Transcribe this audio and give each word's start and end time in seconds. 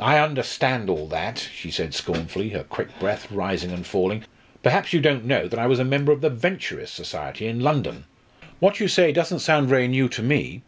"I 0.00 0.18
understand 0.18 0.88
all 0.88 1.06
that," 1.08 1.46
she 1.54 1.70
said 1.70 1.92
scornfully, 1.92 2.48
her 2.48 2.64
quick 2.64 2.98
breath 2.98 3.30
rising 3.30 3.70
and 3.72 3.86
falling. 3.86 4.24
"Perhaps 4.62 4.94
you 4.94 5.02
don't 5.02 5.26
know 5.26 5.46
that 5.48 5.58
I 5.58 5.66
was 5.66 5.78
a 5.78 5.84
member 5.84 6.12
of 6.12 6.22
the 6.22 6.30
Venturist 6.30 6.94
Society 6.94 7.46
in 7.46 7.60
London? 7.60 8.04
What 8.58 8.80
you 8.80 8.88
say 8.88 9.12
doesn't 9.12 9.40
sound 9.40 9.68
very 9.68 9.86
new 9.86 10.08
to 10.08 10.22
me!" 10.22 10.62